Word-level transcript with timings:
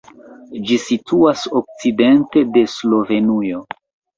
Ĝi 0.69 0.77
situas 0.85 1.43
okcidente 1.61 2.45
de 2.57 2.67
Slovenujo. 2.77 3.63